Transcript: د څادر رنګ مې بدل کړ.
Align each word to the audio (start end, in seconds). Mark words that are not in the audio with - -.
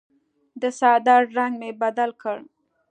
د 0.61 0.63
څادر 0.77 1.21
رنګ 1.37 1.53
مې 1.61 1.71
بدل 1.81 2.09
کړ. 2.21 2.37